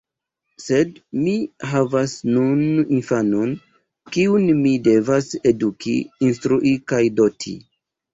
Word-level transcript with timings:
Sed 0.67 0.93
mi 1.25 1.33
havas 1.73 2.15
nun 2.29 2.63
infanon, 2.99 3.51
kiun 4.15 4.47
mi 4.63 4.71
devas 4.87 5.29
eduki, 5.51 5.95
instrui 6.29 6.73
kaj 6.93 7.03
doti. 7.21 7.55